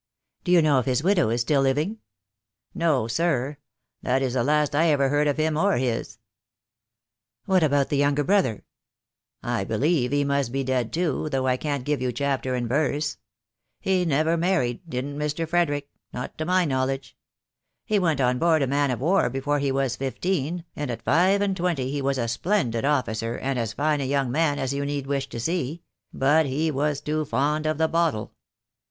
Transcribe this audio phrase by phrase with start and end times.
[0.43, 1.99] "Do you know if his widow is still living?"
[2.73, 3.57] "No, sir.
[4.01, 6.17] That is the last I ever heard of him or his."
[7.45, 8.65] "What about the younger brother?"
[9.43, 12.31] "I believe he must be dead too, though I can't give 170 THE DAY WILL
[12.31, 12.33] COME.
[12.33, 13.17] you chapter and verse.
[13.79, 15.47] He never married, didn't Mr.
[15.47, 17.15] Frederick— not to my knowledge.
[17.85, 21.41] He went on board a man of war before he was fifteen, and at five
[21.41, 24.83] and twenty he was a splendid officer and as fine a young man as you
[24.83, 28.33] need wish to see; but he was too fond of the bottle.